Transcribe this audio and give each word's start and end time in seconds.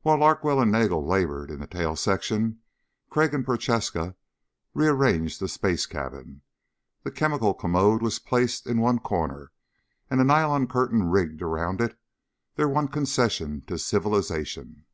While 0.00 0.20
Larkwell 0.20 0.62
and 0.62 0.72
Nagel 0.72 1.06
labored 1.06 1.50
in 1.50 1.60
the 1.60 1.66
tail 1.66 1.94
section, 1.94 2.60
Crag 3.10 3.34
and 3.34 3.44
Prochaska 3.44 4.16
rearranged 4.72 5.40
the 5.40 5.46
space 5.46 5.84
cabin. 5.84 6.40
The 7.02 7.10
chemical 7.10 7.52
commode 7.52 8.00
was 8.00 8.18
placed 8.18 8.66
in 8.66 8.80
one 8.80 8.98
corner 8.98 9.52
and 10.08 10.22
a 10.22 10.24
nylon 10.24 10.68
curtain 10.68 11.10
rigged 11.10 11.42
around 11.42 11.82
it 11.82 11.98
their 12.54 12.66
one 12.66 12.88
concession 12.88 13.60
to 13.66 13.76
civilization. 13.78 14.86